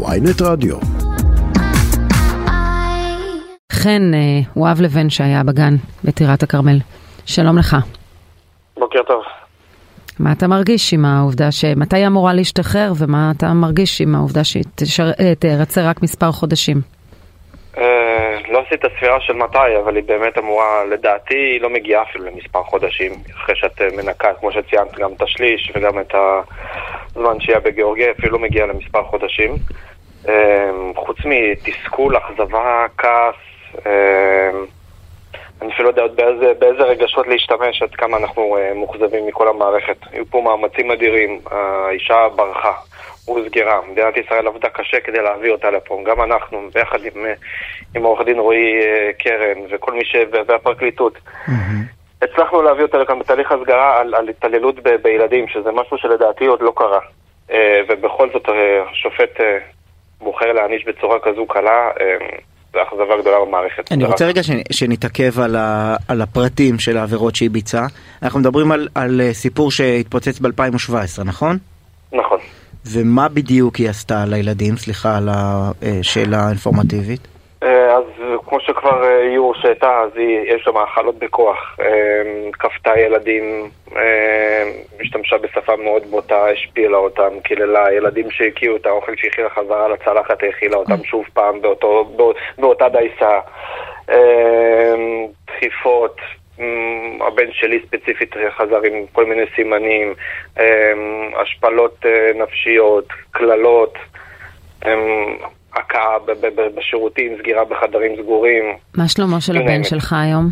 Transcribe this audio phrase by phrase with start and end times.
[0.00, 0.76] ויינט רדיו.
[3.72, 5.74] חן, אה, הוא אב לבן שהיה בגן
[6.04, 6.78] בטירת הכרמל.
[7.26, 7.76] שלום לך.
[8.76, 9.22] בוקר טוב.
[10.18, 11.64] מה אתה מרגיש עם העובדה ש...
[11.64, 15.10] מתי היא אמורה להשתחרר ומה אתה מרגיש עם העובדה שהיא תשר...
[15.20, 16.76] אה, תרצה רק מספר חודשים?
[17.78, 22.24] אה, לא עשית ספירה של מתי, אבל היא באמת אמורה, לדעתי, היא לא מגיעה אפילו
[22.24, 23.12] למספר חודשים.
[23.36, 26.14] אחרי שאת אה, מנקה, כמו שציינת, גם את השליש וגם את
[27.16, 29.56] הזמן שהיא בגיאורגיה, אפילו לא מגיעה למספר חודשים.
[30.28, 33.34] אה, חוץ מתסכול, אכזבה, כעס,
[33.86, 34.50] אה,
[35.62, 39.96] אני אפילו לא יודע באיזה, באיזה רגשות להשתמש, עד כמה אנחנו uh, מאוכזבים מכל המערכת.
[40.12, 42.72] היו פה מאמצים אדירים, האישה ברחה,
[43.24, 43.80] הוסגרה.
[43.90, 46.02] מדינת ישראל עבדה קשה כדי להביא אותה לפה.
[46.06, 47.26] גם אנחנו, ביחד עם,
[47.94, 50.16] עם עורך דין רועי uh, קרן וכל מי ש...
[50.48, 51.14] והפרקליטות.
[51.14, 51.50] Mm-hmm.
[52.22, 56.62] הצלחנו להביא אותה לכאן בתהליך הסגרה על, על התעללות ב, בילדים, שזה משהו שלדעתי עוד
[56.62, 57.00] לא קרה.
[57.48, 57.54] Uh,
[57.88, 58.48] ובכל זאת
[58.90, 59.42] השופט uh,
[60.20, 61.90] בוחר להעניש בצורה כזו קלה.
[62.72, 63.92] זה אכזבה גדולה במערכת.
[63.92, 64.40] אני רוצה רגע
[64.72, 67.86] שנתעכב על, ה, על הפרטים של העבירות שהיא ביצעה.
[68.22, 71.58] אנחנו מדברים על, על אה, סיפור שהתפוצץ ב-2017, נכון?
[72.12, 72.38] נכון.
[72.86, 74.76] ומה בדיוק היא עשתה לילדים?
[74.76, 77.31] סליחה על השאלה האינפורמטיבית.
[78.52, 80.10] אה, כמו שכבר אה, היא הורשתה, אז
[80.46, 81.76] יש לה מאכלות בכוח.
[82.52, 83.70] כפתה ילדים,
[85.00, 90.76] השתמשה בשפה מאוד בוטה, השפילה אותם, קיללה, ילדים שהקיאו את האוכל שהכילה חזרה לצלחת, האכילה
[90.76, 92.16] אותם שוב פעם באותו,
[92.58, 93.38] באותה דייסה.
[95.46, 96.16] דחיפות,
[97.20, 100.14] הבן שלי ספציפית חזר עם כל מיני סימנים,
[101.36, 103.98] השפלות נפשיות, קללות.
[105.74, 106.16] הכאה
[106.74, 108.64] בשירותים, סגירה בחדרים סגורים.
[108.96, 110.50] מה שלמה של הבן שלך היום?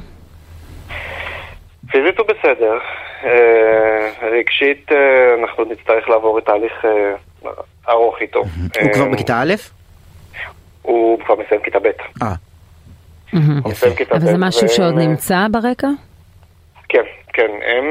[1.90, 2.78] פיזית הוא בסדר.
[3.24, 7.50] אה, רגשית אה, אנחנו נצטרך לעבור את תהליך אה,
[7.88, 8.40] ארוך איתו.
[8.80, 9.54] הוא כבר בכיתה א'?
[10.82, 11.86] הוא כבר מסיים כיתה ב'.
[12.22, 12.34] אה.
[14.10, 15.88] אבל זה משהו שעוד נמצא ברקע?
[16.88, 17.50] כן, כן.
[17.66, 17.84] הם,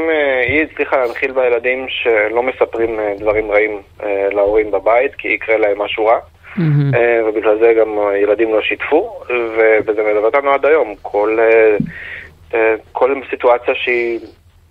[0.47, 3.81] היא הצליחה להנחיל בילדים שלא מספרים דברים רעים
[4.31, 6.19] להורים בבית, כי יקרה להם משהו רע.
[6.57, 6.97] Mm-hmm.
[7.25, 9.19] ובגלל זה גם ילדים לא שיתפו,
[9.85, 10.93] וזה מלווה אותנו עד היום.
[11.01, 11.77] כל, אה,
[12.53, 14.19] אה, כל סיטואציה שהיא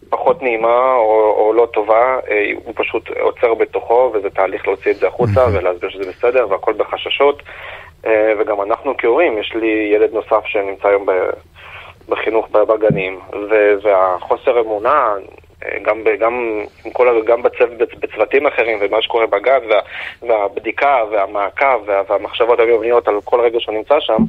[0.09, 2.19] פחות נעימה או, או לא טובה,
[2.65, 5.59] הוא פשוט עוצר בתוכו, וזה תהליך להוציא את זה החוצה mm-hmm.
[5.59, 7.43] ולהסביר שזה בסדר, והכל בחששות.
[8.39, 11.07] וגם אנחנו כהורים, יש לי ילד נוסף שנמצא היום
[12.09, 13.21] בחינוך בגנים,
[13.83, 15.15] והחוסר אמונה,
[15.83, 19.81] גם, גם, כל, גם בצו, בצוותים אחרים ומה שקורה בגן וה,
[20.29, 24.25] והבדיקה והמעקב וה, והמחשבות היומיות על כל רגע שהוא נמצא שם,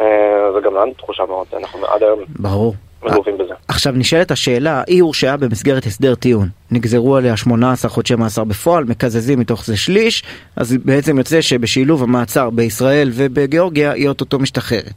[0.00, 2.74] אה, זה גם לנו תחושה מאוד, אנחנו עד היום ברור.
[3.04, 3.54] מלווים בזה.
[3.68, 9.38] עכשיו נשאלת השאלה, היא הורשעה במסגרת הסדר טיעון, נגזרו עליה 18 חודשי מאסר בפועל, מקזזים
[9.38, 10.22] מתוך זה שליש,
[10.56, 14.92] אז בעצם יוצא שבשילוב המעצר בישראל ובגיאורגיה היא אוטוטו משתחררת.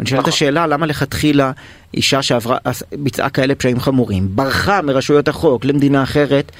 [0.00, 0.32] נשאלת נכון.
[0.32, 1.52] השאלה למה לכתחילה
[1.94, 6.52] אישה שביצעה כאלה פשעים חמורים, ברחה מרשויות החוק למדינה אחרת,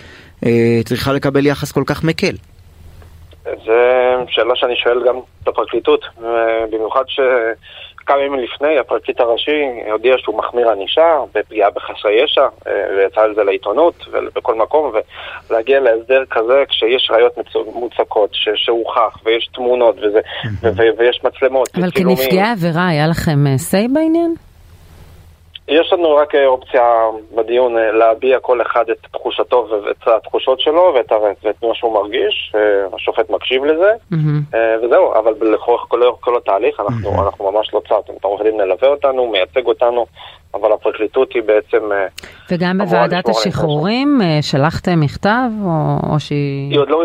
[0.47, 2.35] אה, צריכה לקבל יחס כל כך מקל.
[3.45, 3.73] זו
[4.29, 6.05] שאלה שאני שואל גם את הפרקליטות,
[6.71, 13.21] במיוחד שכמה ימים לפני הפרקליט הראשי הודיע שהוא מחמיר ענישה בפגיעה בחסרי ישע, אה, ויצא
[13.21, 14.93] על זה לעיתונות ובכל מקום,
[15.51, 17.33] ולהגיע להסדר כזה כשיש ראיות
[17.75, 20.21] מוצקות, שהוכח, ויש תמונות וזה,
[20.99, 21.69] ויש מצלמות.
[21.75, 24.48] אבל כנפגעי עבירה היה לכם say אה, בעניין?
[25.69, 26.83] יש לנו רק אה, אופציה
[27.35, 31.13] בדיון אה, להביע כל אחד את תחושתו ואת התחושות שלו ואת,
[31.43, 34.57] ואת מה שהוא מרגיש, אה, השופט מקשיב לזה, mm-hmm.
[34.83, 37.21] וזהו, אבל לאורך כל, כל התהליך אנחנו, mm-hmm.
[37.23, 40.07] אנחנו ממש לא צד, את העורך דין מלווה אותנו, מייצג אותנו,
[40.55, 41.85] אבל הפרקליטות היא בעצם...
[42.51, 46.71] וגם בוועדת השחרורים שלחתם מכתב, או, או שהיא...
[46.71, 47.03] היא עוד לא,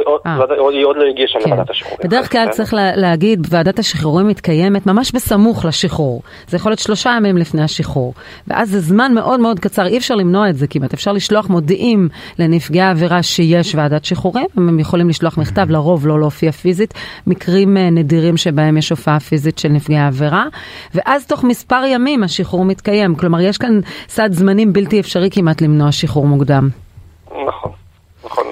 [0.58, 1.50] עוד, היא עוד לא הגישה כן.
[1.50, 2.00] לוועדת השחרורים.
[2.04, 6.22] בדרך כלל צריך לה, להגיד, ועדת השחרורים מתקיימת ממש בסמוך לשחרור.
[6.48, 8.14] זה יכול להיות שלושה ימים לפני השחרור.
[8.48, 10.94] ואז זה זמן מאוד מאוד קצר, אי אפשר למנוע את זה כמעט.
[10.94, 16.52] אפשר לשלוח מודיעים לנפגעי עבירה שיש ועדת שחרורים, הם יכולים לשלוח מכתב, לרוב לא להופיע
[16.52, 16.94] פיזית.
[17.28, 20.46] מקרים נדירים שבהם יש הופעה פיזית של נפגעי עבירה.
[20.96, 23.16] ואז תוך מספר ימים השחרור מתקיים.
[23.16, 26.70] כלומר, יש כאן סד זמנים בלתי אפשרי כמעט למנוע שחרור מוקדם.
[27.46, 27.72] נכון,
[28.26, 28.48] נכון.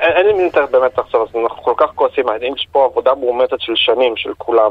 [0.00, 2.24] אין לי מין באמת לחשוב, אנחנו כל כך כועסים,
[2.56, 4.70] יש פה עבודה מאומצת של שנים, של כולם.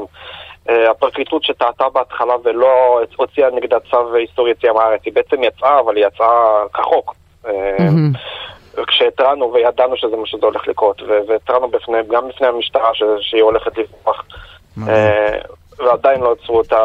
[0.70, 5.96] אה, הפרקליטות שטעתה בהתחלה ולא הוציאה נגדה צו איסור יציאה מהארץ, היא בעצם יצאה, אבל
[5.96, 7.14] היא יצאה כחוק.
[7.46, 7.52] אה,
[8.86, 11.70] כשהתרענו וידענו שזה מה שזה הולך לקרות, והתרענו
[12.10, 12.90] גם בפני המשטרה
[13.20, 14.24] שהיא הולכת לברוח.
[15.78, 16.76] ועדיין לא עצרו אותה,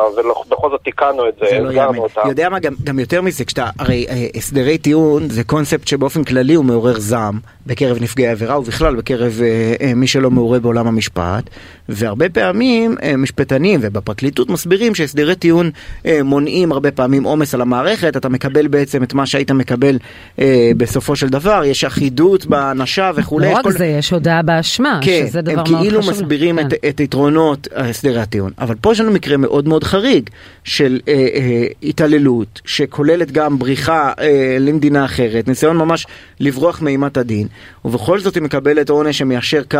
[0.47, 1.97] ובכל זאת תיקנו את זה, זה לא יאמן.
[1.97, 2.21] אותה.
[2.27, 6.53] יודע מה, גם, גם יותר מזה, כשאתה, הרי אה, הסדרי טיעון זה קונספט שבאופן כללי
[6.53, 11.49] הוא מעורר זעם בקרב נפגעי עבירה ובכלל בקרב אה, אה, מי שלא מעורה בעולם המשפט,
[11.89, 15.69] והרבה פעמים אה, משפטנים ובפרקליטות מסבירים שהסדרי טיעון
[16.05, 19.97] אה, מונעים הרבה פעמים עומס על המערכת, אתה מקבל בעצם את מה שהיית מקבל
[20.39, 23.51] אה, בסופו של דבר, יש אחידות בהענשה וכולי.
[23.51, 23.71] לא רק כל...
[23.71, 25.81] זה, יש הודעה באשמה, כן, שזה דבר הם מאוד חשוב.
[25.81, 26.67] כאילו מסבירים כן.
[26.67, 30.29] את, את יתרונות הסדרי הטיעון, אבל פה יש לנו מקרה מאוד מאוד חריג
[30.63, 36.07] של אה, אה, התעללות, שכוללת גם בריחה אה, למדינה אחרת, ניסיון ממש
[36.39, 37.47] לברוח מאימת הדין,
[37.85, 39.79] ובכל זאת היא מקבלת עונש שמיישר קו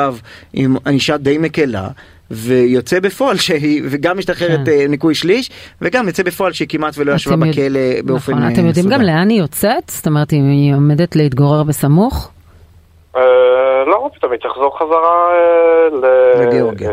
[0.54, 1.88] עם ענישה די מקלה.
[2.32, 4.72] ויוצא בפועל שהיא, וגם משתחררת כן.
[4.72, 5.50] אה, ניקוי שליש,
[5.82, 8.90] וגם יוצא בפועל שהיא כמעט ולא ישבה אתם יודע- בכלא באופן נכון, אה, אתם יודעים
[8.90, 9.02] גם.
[9.02, 9.84] לאן היא יוצאת?
[9.90, 12.32] זאת אומרת, אם היא עומדת להתגורר בסמוך?
[13.16, 13.22] אה,
[13.88, 16.48] לא, פתאום היא תחזור חזרה אה, ל...
[16.48, 16.90] לגיאורגיה.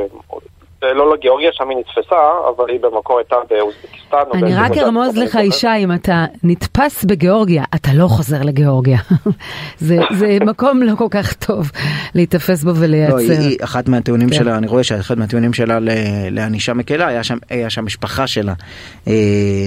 [0.95, 2.17] לא לגיאורגיה, שם היא נתפסה,
[2.49, 4.17] אבל היא במקור הייתה באוזבקיסטן.
[4.31, 5.39] או אני רק ארמוז לך.
[5.43, 8.99] ישי, אם אתה נתפס בגיאורגיה, אתה לא חוזר לגיאורגיה.
[9.79, 11.71] זה זה מקום לא כל כך טוב
[12.15, 13.65] להיתפס בו לא, היא, ולייצר.
[13.65, 14.35] אחת מהטיעונים כן.
[14.35, 15.79] שלה, אני רואה שאחד מהטיעונים שלה
[16.31, 18.53] לענישה מקלה, היה שם, היה שהמשפחה שלה
[19.09, 19.13] אה,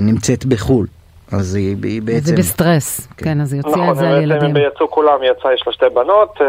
[0.01, 0.87] נמצאת בחו"ל.
[1.31, 2.35] אז היא, היא זה בעצם...
[2.35, 3.25] בסטרס, כן.
[3.25, 4.55] כן, אז היא הוציאה את נכון, זה על בעצם ילדים.
[4.55, 6.45] הם יצאו כולם, יצא, יש לה שתי בנות אה,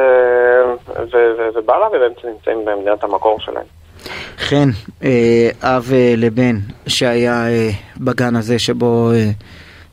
[1.55, 3.65] ובעלה, והם נמצאים במדינת המקור שלהם.
[4.39, 4.69] חן,
[5.05, 7.71] אה, אב אה, לבן שהיה אה,
[8.01, 9.11] בגן הזה שבו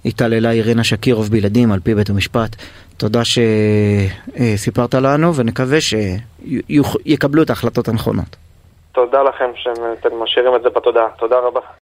[0.05, 2.55] התעללה אירינה שקירוב בילדים על פי בית המשפט.
[2.97, 8.35] תודה שסיפרת לנו ונקווה שיקבלו את ההחלטות הנכונות.
[8.91, 11.07] תודה לכם שאתם משאירים את זה בתודעה.
[11.17, 11.59] תודה רבה.